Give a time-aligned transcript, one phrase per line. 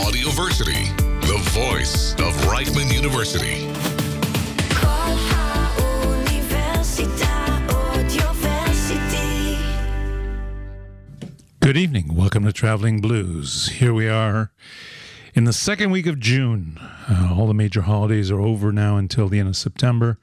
[0.00, 0.88] Audioversity,
[1.20, 3.68] the voice of Reichman University.
[11.60, 12.14] Good evening.
[12.14, 13.68] Welcome to Traveling Blues.
[13.68, 14.50] Here we are
[15.34, 16.78] in the second week of June.
[17.06, 20.16] Uh, all the major holidays are over now until the end of September,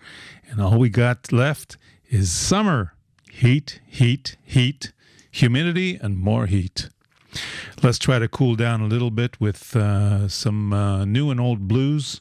[0.49, 1.77] and all we got left
[2.11, 2.93] is summer.
[3.31, 4.91] Heat, heat, heat,
[5.31, 6.89] humidity, and more heat.
[7.81, 11.69] Let's try to cool down a little bit with uh, some uh, new and old
[11.69, 12.19] blues.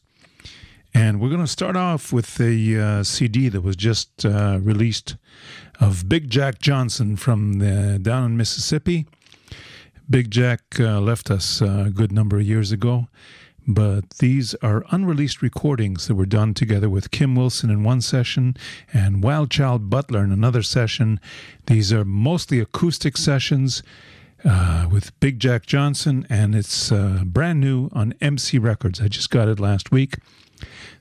[0.95, 5.17] And we're going to start off with a uh, CD that was just uh, released
[5.81, 9.07] of Big Jack Johnson from the, down in Mississippi.
[10.09, 13.09] Big Jack uh, left us a good number of years ago,
[13.75, 18.57] but these are unreleased recordings that were done together with Kim Wilson in one session
[18.93, 21.21] and Wild Child Butler in another session.
[21.67, 23.83] These are mostly acoustic sessions
[24.45, 29.01] uh, with Big Jack Johnson, and it's uh, brand new on MC Records.
[29.01, 30.17] I just got it last week.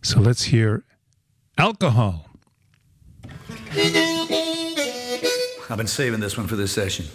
[0.01, 0.83] So let's hear
[1.57, 2.27] Alcohol.
[5.69, 7.05] I've been saving this one for this session.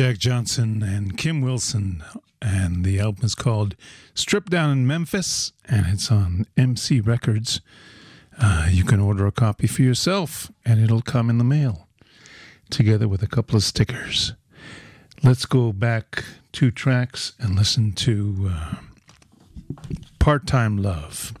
[0.00, 2.02] Jack Johnson and Kim Wilson.
[2.40, 3.76] And the album is called
[4.14, 7.60] Stripped Down in Memphis, and it's on MC Records.
[8.40, 11.86] Uh, you can order a copy for yourself, and it'll come in the mail
[12.70, 14.32] together with a couple of stickers.
[15.22, 18.74] Let's go back two tracks and listen to uh,
[20.18, 21.34] Part Time Love.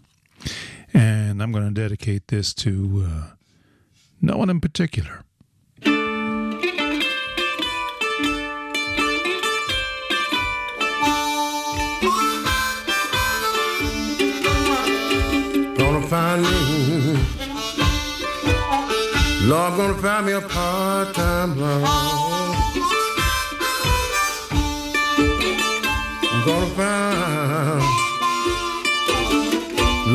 [0.92, 3.30] And I'm going to dedicate this to uh,
[4.20, 5.24] no one in particular.
[16.00, 16.48] Gonna find me.
[19.46, 21.84] Lord, gonna find me a part-time love.
[26.22, 27.82] I'm gonna find.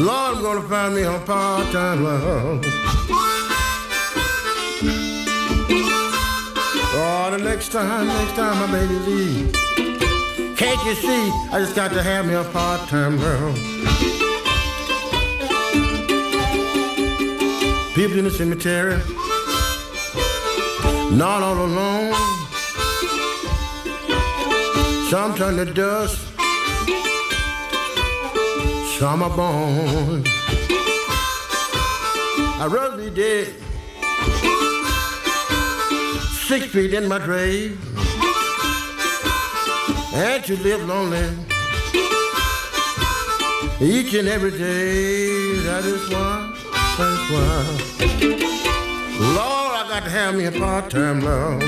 [0.03, 2.65] Lord, gonna find me a part-time love.
[6.97, 9.53] Oh, the next time, next time my baby leave.
[10.57, 11.31] Can't you see?
[11.51, 14.24] I just got to have me a part-time love.
[17.95, 18.97] People in the cemetery,
[21.15, 22.13] not all alone.
[25.09, 26.19] Some turn to dust,
[28.99, 30.25] some are born.
[32.59, 33.55] I'd rather be dead,
[36.49, 37.79] six feet in my grave,
[40.13, 41.29] and to live lonely
[43.79, 45.59] each and every day.
[45.59, 46.54] That is why.
[46.97, 47.61] That's why.
[49.19, 51.61] Lord, I got to have me a part-time love.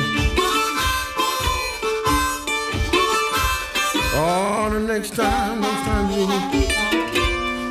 [4.19, 6.27] Oh, the next time, next time you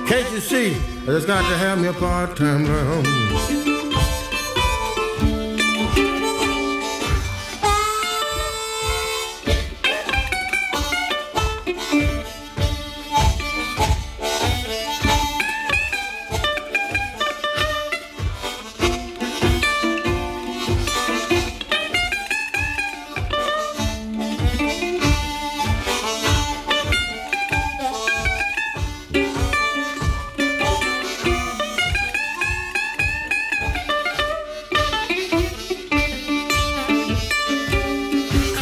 [0.06, 0.74] can't you see?
[0.74, 3.65] I just got to have me a part-time love.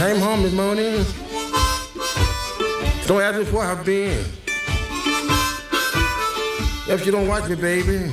[0.04, 0.96] Came home this morning.
[3.06, 4.22] Don't ask me where I've been.
[6.92, 8.12] If you don't watch me, baby,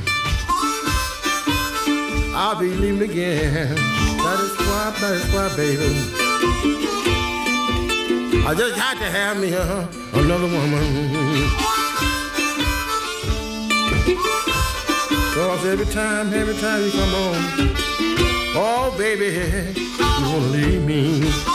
[2.33, 3.75] I'll be leaving again.
[3.75, 5.89] That is why, that is why, baby.
[8.47, 11.49] I just had to have me uh, another woman.
[15.33, 17.35] Cause every time, every time you come home,
[18.55, 19.25] oh baby,
[19.75, 21.50] you wanna leave me.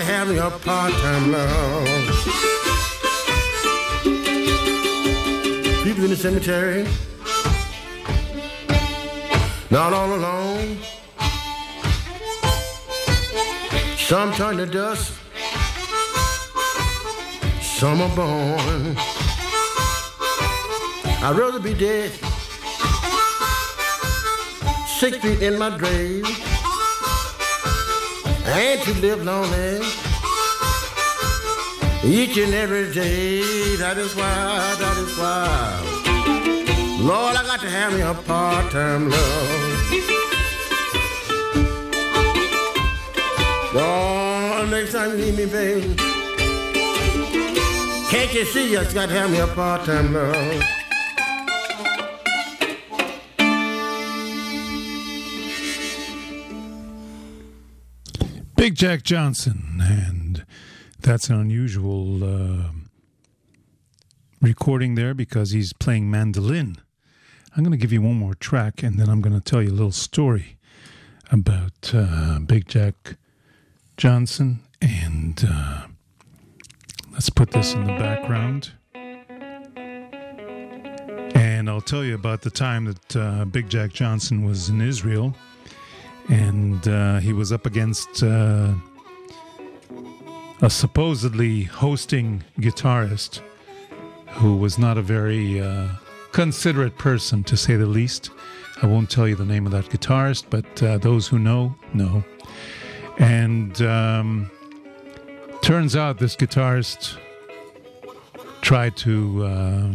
[0.00, 1.86] To have a part-time love.
[5.84, 6.86] People in the cemetery,
[9.70, 10.78] not all alone.
[13.98, 15.12] Some turn to dust,
[17.60, 18.96] some are born.
[21.22, 22.10] I'd rather be dead,
[24.98, 26.24] six feet in my grave,
[28.52, 29.80] and you live lonely
[32.04, 33.76] each and every day.
[33.76, 35.90] That is why, that is why.
[37.00, 39.80] Lord, I got to have me a part-time love.
[43.72, 45.94] Lord, next time you need me, baby.
[48.10, 50.79] Can't you see I got to have me a part-time love?
[58.60, 60.44] Big Jack Johnson and
[61.00, 62.72] That's an unusual uh,
[64.42, 66.76] recording there because he's playing mandolin.
[67.56, 69.70] I'm going to give you one more track and then I'm going to tell you
[69.70, 70.58] a little story
[71.32, 73.16] about uh, Big Jack
[73.96, 74.60] Johnson.
[74.82, 75.86] And uh,
[77.12, 78.72] let's put this in the background.
[81.34, 85.34] And I'll tell you about the time that uh, Big Jack Johnson was in Israel
[86.28, 88.72] and uh, he was up against uh,
[90.62, 93.40] a supposedly hosting guitarist
[94.28, 95.88] who was not a very uh,
[96.32, 98.30] considerate person, to say the least.
[98.82, 102.24] I won't tell you the name of that guitarist, but uh, those who know, know.
[103.18, 104.50] And um,
[105.62, 107.18] turns out this guitarist
[108.60, 109.94] tried to, uh,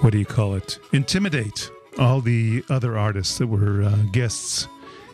[0.00, 4.68] what do you call it, intimidate all the other artists that were uh, guests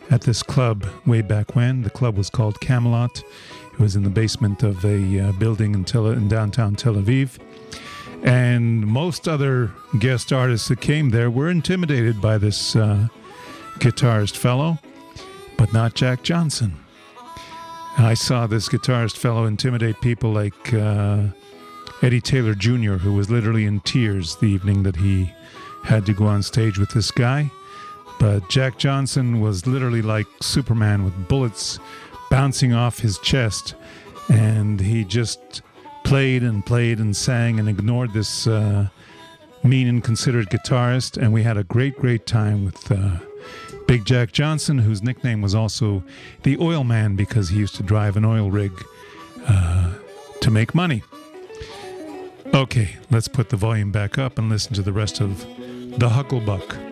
[0.09, 1.83] at this club way back when.
[1.83, 3.23] The club was called Camelot.
[3.73, 7.37] It was in the basement of a uh, building in, Tel- in downtown Tel Aviv.
[8.23, 13.07] And most other guest artists that came there were intimidated by this uh,
[13.79, 14.79] guitarist fellow,
[15.57, 16.73] but not Jack Johnson.
[17.99, 21.27] I saw this guitarist fellow intimidate people like uh,
[22.01, 25.31] Eddie Taylor Jr., who was literally in tears the evening that he
[25.87, 27.49] had to go on stage with this guy.
[28.19, 31.79] But Jack Johnson was literally like Superman with bullets
[32.29, 33.75] bouncing off his chest.
[34.29, 35.61] And he just
[36.03, 38.89] played and played and sang and ignored this uh,
[39.63, 41.17] mean and considerate guitarist.
[41.17, 43.17] And we had a great, great time with uh,
[43.87, 46.03] Big Jack Johnson, whose nickname was also
[46.43, 48.71] the Oil Man because he used to drive an oil rig
[49.45, 49.93] uh,
[50.41, 51.03] to make money.
[52.53, 55.45] Okay, let's put the volume back up and listen to the rest of
[55.97, 56.86] The Hucklebuck.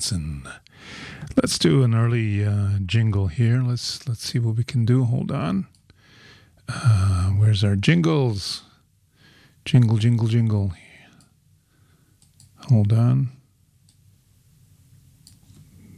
[0.00, 0.48] Johnson.
[1.36, 3.60] Let's do an early uh, jingle here.
[3.62, 5.04] Let's let's see what we can do.
[5.04, 5.66] Hold on.
[6.66, 8.62] Uh, where's our jingles?
[9.66, 10.72] Jingle, jingle, jingle.
[12.70, 13.28] Hold on.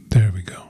[0.09, 0.63] There we go.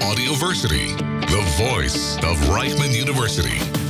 [0.00, 0.96] Audioversity,
[1.28, 3.83] the voice of Reichman University.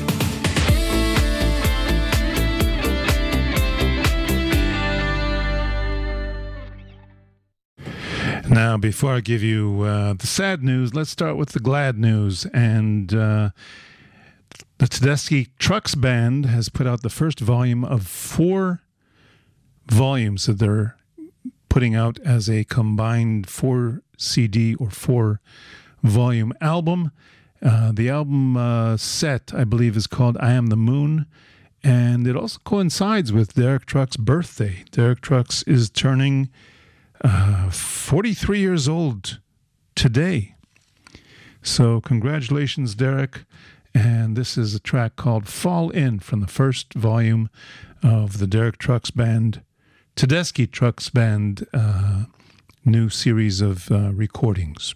[8.55, 12.47] Now, before I give you uh, the sad news, let's start with the glad news.
[12.55, 13.51] And uh,
[14.79, 18.83] the Tedeschi Trucks Band has put out the first volume of four
[19.87, 20.97] volumes that they're
[21.69, 25.41] putting out as a combined four CD or four
[26.05, 27.11] volume album.
[27.61, 31.27] Uh, the album uh, set, I believe, is called I Am the Moon.
[31.83, 34.85] And it also coincides with Derek Trucks' birthday.
[34.93, 36.51] Derek Trucks is turning
[37.25, 39.41] uh, 43 years old
[39.95, 40.55] today.
[41.63, 43.45] So, congratulations, Derek.
[43.95, 47.49] And this is a track called Fall In from the first volume
[48.03, 49.63] of the Derek Trucks Band,
[50.17, 52.25] Tedeschi Trucks Band, uh,
[52.85, 54.95] new series of uh, recordings.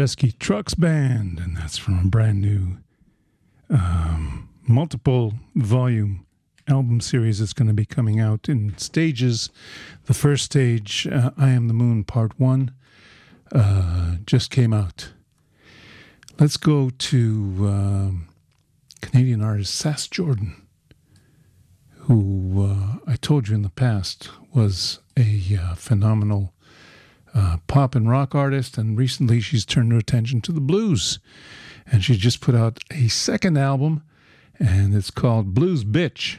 [0.00, 2.78] Chesky Trucks Band, and that's from a brand new
[3.68, 6.24] um, multiple volume
[6.66, 9.50] album series that's going to be coming out in stages.
[10.06, 12.72] The first stage, uh, I Am the Moon Part 1,
[13.52, 15.10] uh, just came out.
[16.38, 17.18] Let's go to
[17.68, 18.28] um,
[19.02, 20.66] Canadian artist Sass Jordan,
[22.04, 26.54] who uh, I told you in the past was a uh, phenomenal
[27.66, 31.18] pop and rock artist, and recently she's turned her attention to the blues.
[31.86, 34.02] And she just put out a second album,
[34.58, 36.38] and it's called Blues Bitch.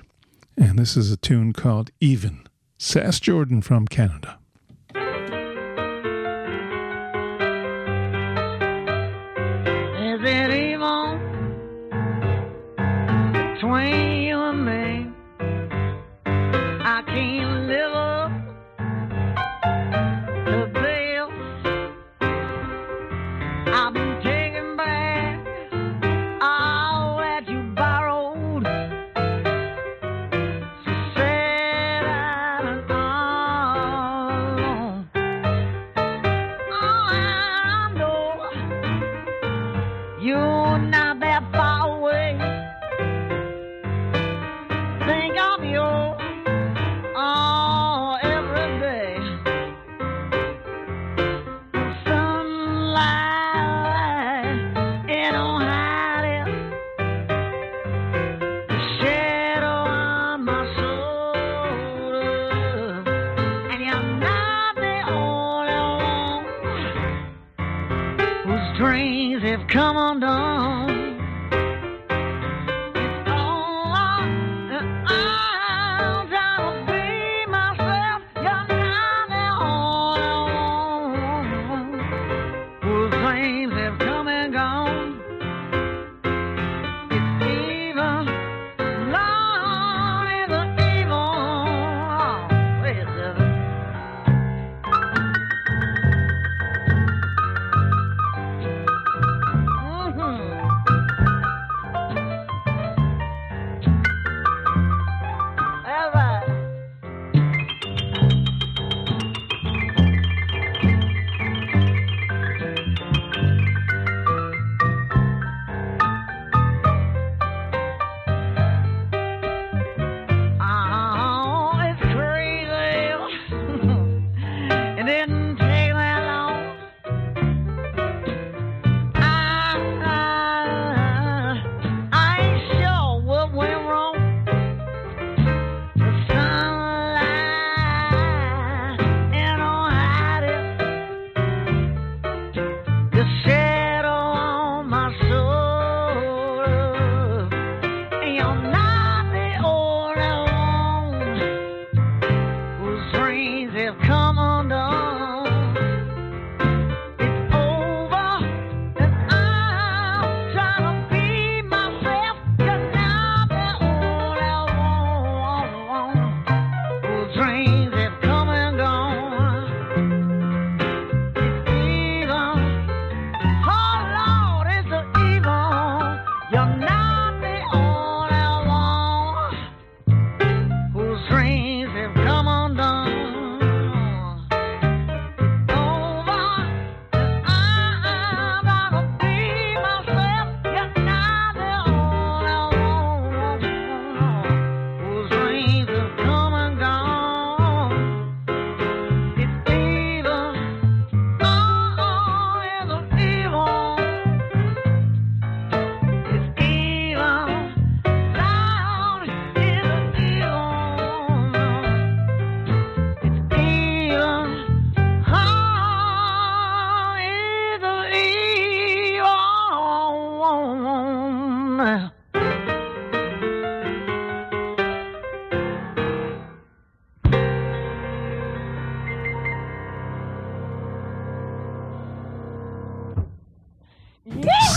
[0.57, 2.47] And this is a tune called Even.
[2.77, 4.39] Sass Jordan from Canada.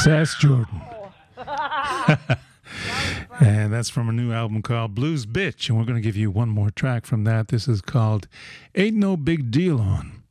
[0.05, 0.83] Sass Jordan.
[3.41, 5.71] and that's from a new album called Blues Bitch.
[5.71, 7.49] And we're going to give you one more track from that.
[7.49, 8.29] This is called
[8.75, 10.24] Ain't No Big Deal On.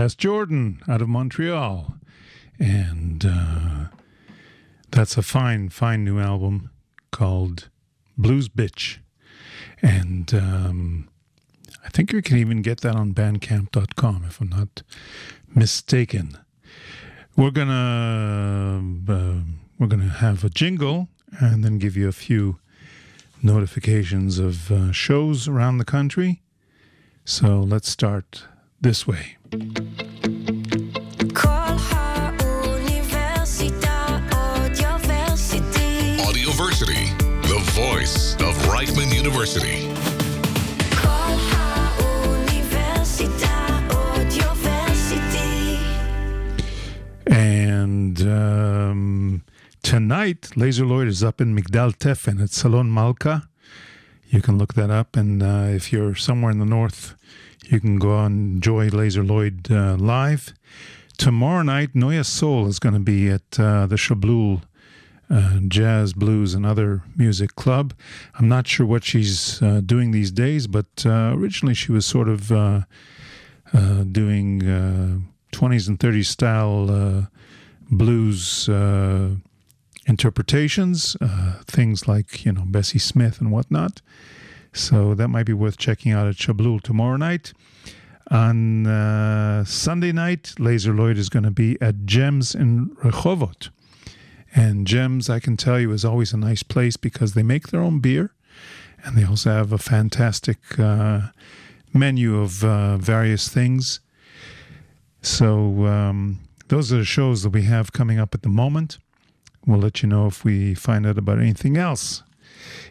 [0.00, 1.94] Sass Jordan out of Montreal.
[2.58, 3.84] And uh,
[4.90, 6.70] that's a fine, fine new album
[7.10, 7.68] called
[8.16, 8.96] Blues Bitch.
[9.82, 11.10] And um,
[11.84, 14.82] I think you can even get that on bandcamp.com if I'm not
[15.54, 16.38] mistaken.
[17.36, 19.40] We're gonna uh,
[19.78, 21.08] we're gonna have a jingle
[21.40, 22.58] and then give you a few
[23.42, 26.40] notifications of uh, shows around the country.
[27.26, 28.44] So let's start
[28.80, 29.36] this way.
[36.20, 37.10] Audioversity,
[37.42, 39.88] the voice of Reichman University.
[47.26, 49.42] And um,
[49.82, 53.48] tonight, Lazer Lloyd is up in Migdal Tefen at Salon Malka.
[54.28, 55.16] You can look that up.
[55.16, 57.16] And uh, if you're somewhere in the north,
[57.70, 60.52] you can go and enjoy Lazer Lloyd uh, live.
[61.16, 64.62] Tomorrow night, Noya Soul is going to be at uh, the Shablul
[65.30, 67.94] uh, Jazz, Blues, and Other Music Club.
[68.34, 72.28] I'm not sure what she's uh, doing these days, but uh, originally she was sort
[72.28, 72.80] of uh,
[74.10, 75.18] doing uh,
[75.52, 77.28] 20s and 30s style
[77.88, 78.68] blues
[80.06, 81.16] interpretations,
[81.66, 84.02] things like, you know, Bessie Smith and whatnot.
[84.72, 87.52] So that might be worth checking out at Shablul tomorrow night.
[88.30, 93.70] On uh, Sunday night, Lazer Lloyd is going to be at Gems in Rehovot.
[94.54, 97.80] And Gems, I can tell you, is always a nice place because they make their
[97.80, 98.32] own beer
[99.04, 101.28] and they also have a fantastic uh,
[101.92, 104.00] menu of uh, various things.
[105.22, 108.98] So um, those are the shows that we have coming up at the moment.
[109.66, 112.22] We'll let you know if we find out about anything else.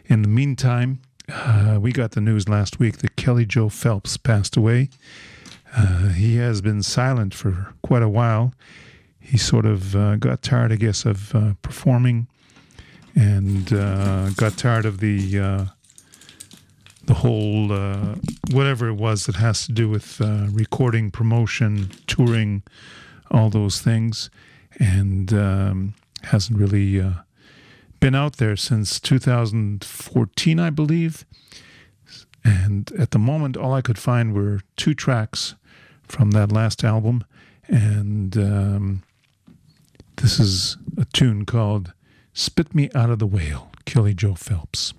[0.06, 1.00] In the meantime,
[1.32, 4.90] uh, we got the news last week that Kelly Joe Phelps passed away.
[5.76, 8.52] Uh, he has been silent for quite a while.
[9.20, 12.26] He sort of uh, got tired, I guess, of uh, performing
[13.14, 15.64] and uh, got tired of the uh,
[17.04, 17.68] the whole
[18.52, 22.62] whatever it was that has to do with recording, promotion, touring,
[23.30, 24.30] all those things,
[24.78, 27.00] and um, hasn't really
[28.00, 31.24] been out there since 2014, I believe.
[32.42, 35.54] And at the moment, all I could find were two tracks
[36.02, 37.24] from that last album,
[37.68, 39.02] and um,
[40.16, 41.92] this is a tune called
[42.32, 44.94] "Spit Me Out of the Whale." Kelly Joe Phelps.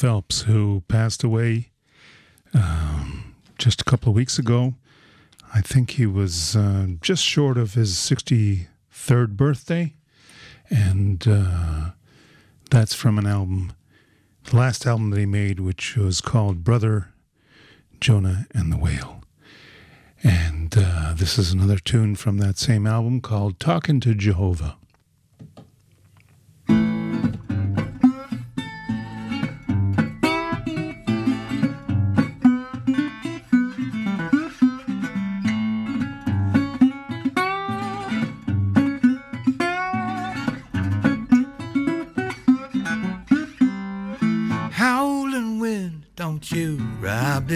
[0.00, 1.68] Phelps, who passed away
[2.54, 4.72] um, just a couple of weeks ago.
[5.54, 9.92] I think he was uh, just short of his 63rd birthday.
[10.70, 11.90] And uh,
[12.70, 13.74] that's from an album,
[14.44, 17.12] the last album that he made, which was called Brother
[18.00, 19.22] Jonah and the Whale.
[20.22, 24.78] And uh, this is another tune from that same album called Talking to Jehovah.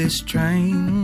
[0.05, 1.04] This train.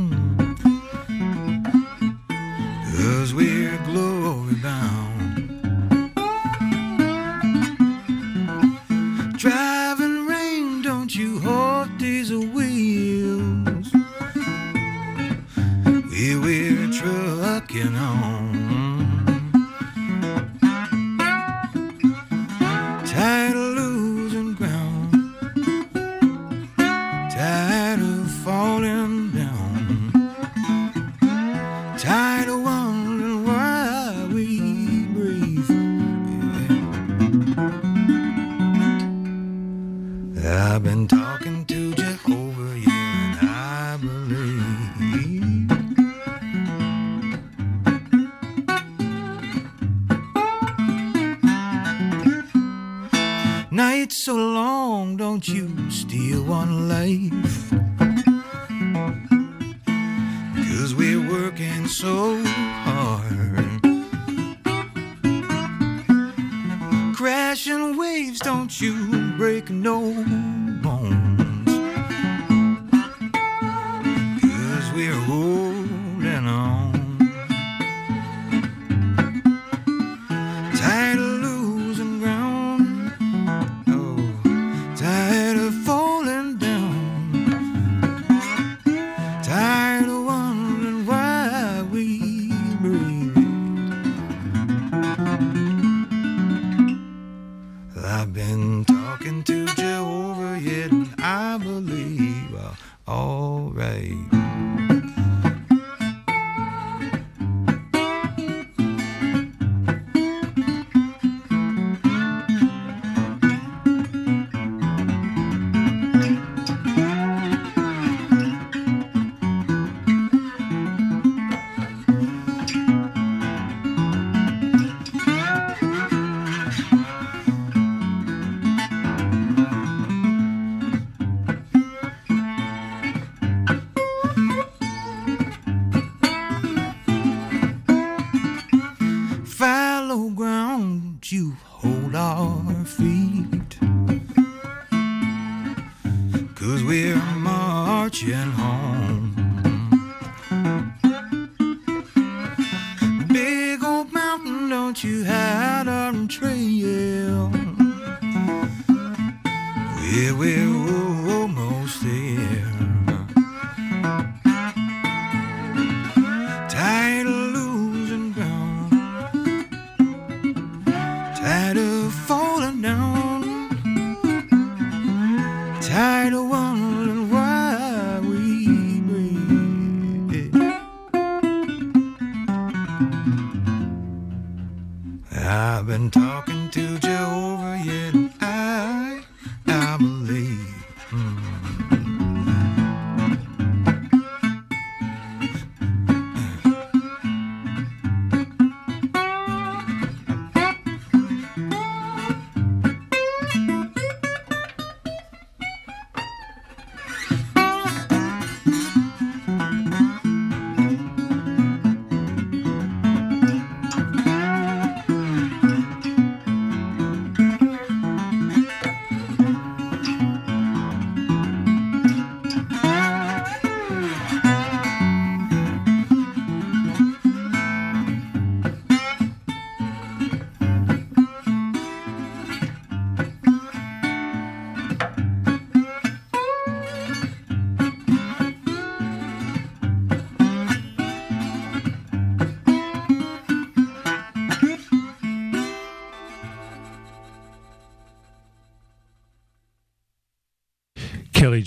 [98.20, 99.89] I've been talking to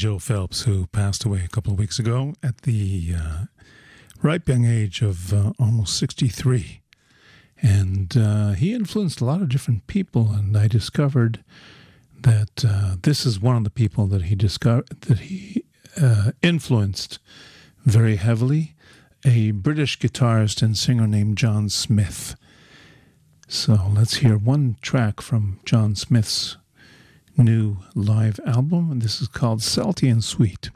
[0.04, 3.46] Joe Phelps, who passed away a couple of weeks ago at the uh,
[4.22, 6.82] ripe young age of uh, almost 63.
[7.62, 11.42] And uh, he influenced a lot of different people, and I discovered
[12.20, 15.64] that uh, this is one of the people that he discovered that he
[15.96, 17.20] uh, influenced
[17.86, 18.76] very heavily.
[19.24, 22.36] A British guitarist and singer named John Smith.
[23.48, 26.58] So let's hear one track from John Smith's
[27.38, 30.70] new live album, and this is called Salty and Sweet.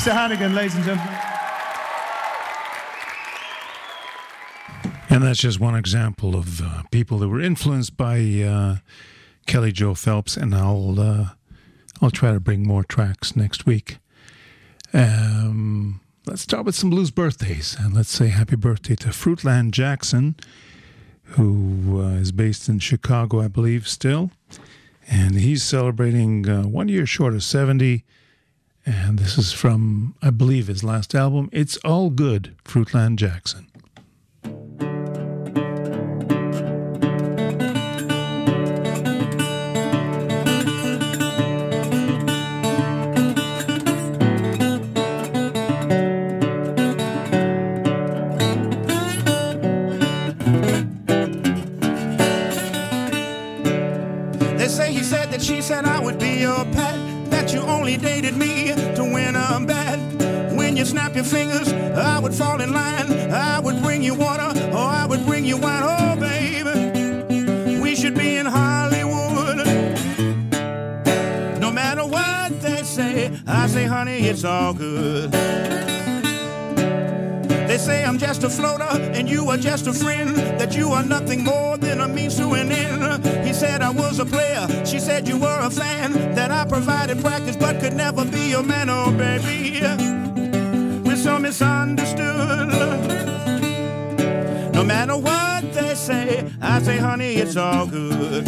[0.00, 1.14] Lisa Hannigan, ladies and gentlemen.
[5.10, 8.76] And that's just one example of uh, people that were influenced by uh,
[9.46, 11.24] Kelly Joe Phelps, and I'll uh,
[12.00, 13.98] I'll try to bring more tracks next week.
[14.94, 20.34] Um, let's start with some blues birthdays, and let's say happy birthday to Fruitland Jackson,
[21.24, 24.30] who uh, is based in Chicago, I believe, still,
[25.06, 28.06] and he's celebrating uh, one year short of seventy.
[28.90, 31.48] And this is from, I believe, his last album.
[31.52, 33.69] It's all good, Fruitland Jackson.
[57.90, 59.98] Only dated me to win a bet.
[60.56, 63.10] When you snap your fingers, I would fall in line.
[63.32, 65.82] I would bring you water, or I would bring you wine.
[65.82, 69.66] Oh, baby, we should be in Hollywood.
[71.60, 75.34] No matter what they say, I say, honey, it's all good.
[77.80, 78.84] Say I'm just a floater
[79.16, 82.52] and you are just a friend, that you are nothing more than a means to
[82.52, 83.24] an end.
[83.46, 87.20] He said I was a player, she said you were a fan, that I provided
[87.22, 89.80] practice but could never be your man, oh baby.
[91.02, 92.68] We're so misunderstood.
[94.74, 98.44] No matter what they say, I say, honey, it's all good.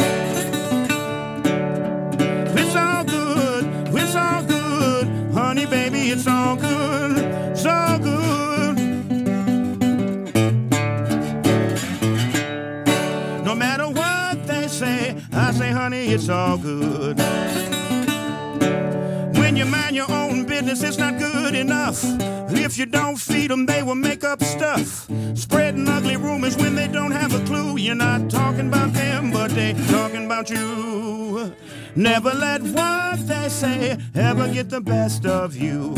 [15.72, 17.18] Honey, it's all good.
[19.38, 20.82] When you mind your own business.
[20.82, 22.02] it's not good enough.
[22.50, 25.08] If you don't feed them, they will make up stuff.
[25.34, 27.76] Spreading ugly rumors when they don't have a clue.
[27.76, 31.54] You're not talking about them, but they talking about you.
[31.94, 35.94] Never let what they say ever get the best of you.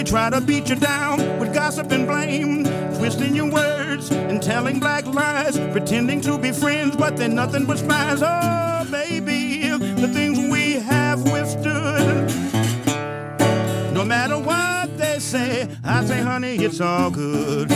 [0.00, 4.80] They try to beat you down with gossip and blame, twisting your words and telling
[4.80, 8.22] black lies, pretending to be friends, but they're nothing but spies.
[8.22, 12.32] Oh, baby, the things we have withstood.
[13.92, 17.70] No matter what they say, I say, honey, it's all good.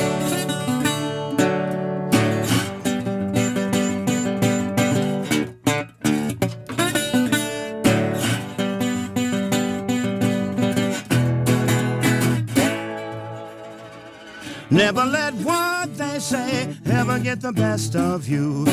[17.34, 18.64] Get the best of you.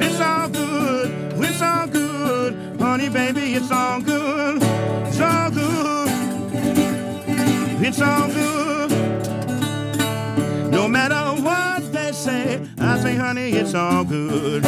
[0.00, 1.10] It's all good,
[1.42, 4.62] it's all good, honey, baby, it's all good,
[5.08, 6.08] it's all good,
[7.82, 8.90] it's all good.
[10.70, 14.62] No matter what they say, I say, honey, it's all good.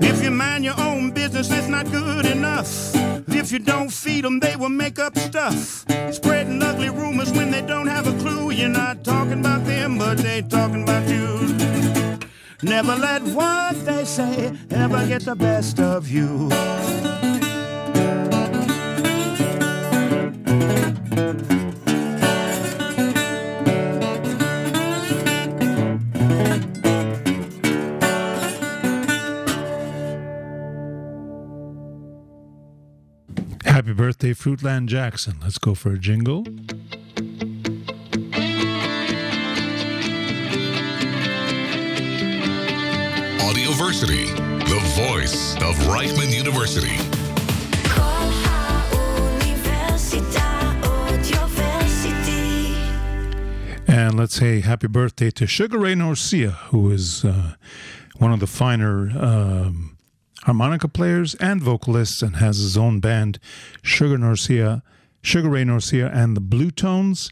[0.00, 2.93] If you mind your own business, it's not good enough.
[3.28, 5.84] If you don't feed them, they will make up stuff.
[6.12, 8.50] Spreading ugly rumors when they don't have a clue.
[8.50, 11.24] You're not talking about them, but they talking about you.
[12.62, 16.50] Never let what they say ever get the best of you.
[21.14, 21.63] Happy
[34.14, 35.34] birthday, Fruitland Jackson.
[35.42, 36.44] Let's go for a jingle.
[43.42, 44.28] Audioversity,
[44.68, 46.96] the voice of Reichman University.
[53.88, 57.54] And let's say happy birthday to Sugar Ray Norcia, who is uh,
[58.18, 59.93] one of the finer um,
[60.44, 63.38] harmonica players and vocalists and has his own band,
[63.82, 64.82] Sugar Norcia,
[65.22, 67.30] Sugar Ray Norcia and the Blue Tones.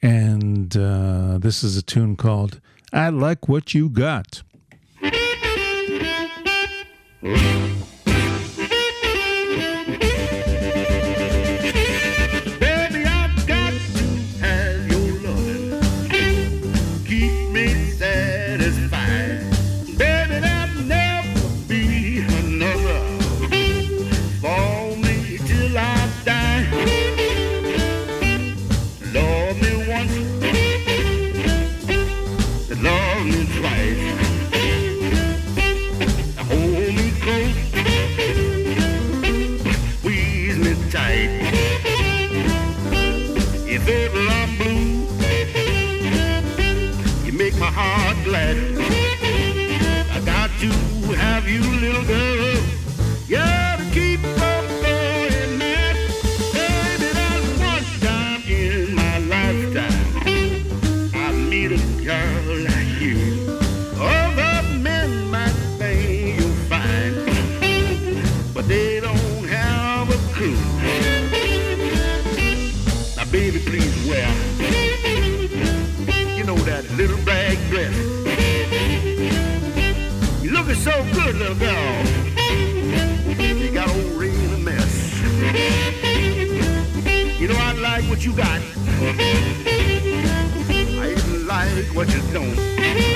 [0.00, 2.60] And uh, this is a tune called
[2.92, 4.42] I Like What You Got.
[81.36, 82.06] Little girl.
[83.58, 85.20] You got old Ray in a mess.
[87.38, 88.60] You know I like what you got.
[90.98, 93.15] I even like what you don't.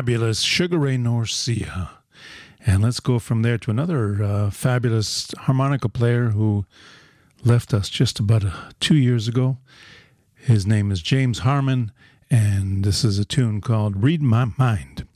[0.00, 1.90] Fabulous Sugar Ray Norcia.
[2.64, 6.64] And let's go from there to another uh, fabulous harmonica player who
[7.44, 9.58] left us just about uh, two years ago.
[10.34, 11.92] His name is James Harman,
[12.30, 15.06] and this is a tune called Read My Mind.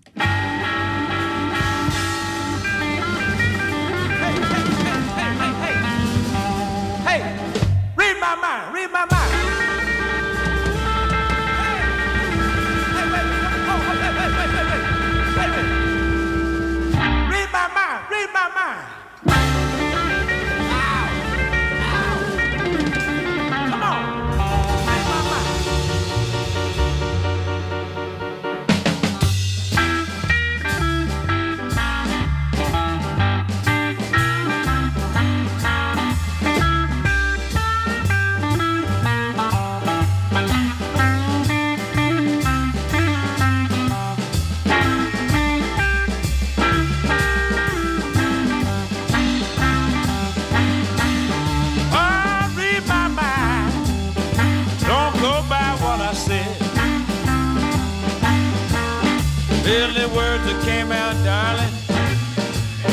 [60.04, 61.72] Words that came out, darling,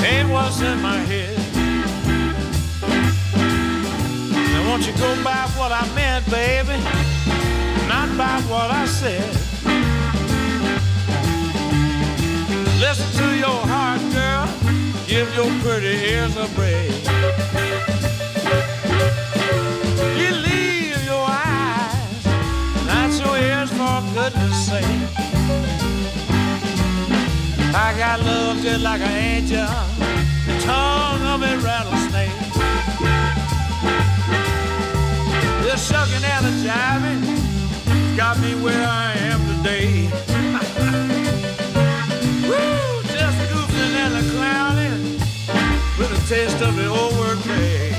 [0.03, 1.37] ain't was in my head.
[4.53, 6.77] Now, won't you go by what I meant, baby,
[7.87, 9.27] not by what I said.
[12.79, 14.47] Listen to your heart, girl.
[15.05, 17.90] Give your pretty ears a break.
[27.91, 29.67] I got love just like an angel,
[30.47, 32.31] the tongue of a rattlesnake.
[35.61, 40.03] The shucking and the jiving got me where I am today.
[42.47, 45.19] Woo, just goofing and a clowning
[45.99, 47.90] with a taste of the old word play.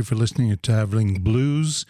[0.00, 1.84] you for listening to Traveling Blues.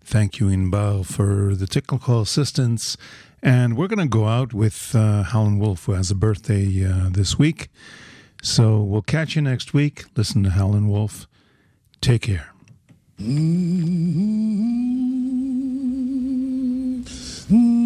[0.00, 2.96] Thank you, Inbal, for the technical assistance.
[3.42, 7.08] And we're going to go out with uh, Helen Wolf, who has a birthday uh,
[7.10, 7.68] this week.
[8.40, 10.04] So we'll catch you next week.
[10.16, 11.26] Listen to Helen Wolf.
[12.00, 12.52] Take care.
[13.18, 14.22] Mm-hmm.
[17.50, 17.85] Mm-hmm.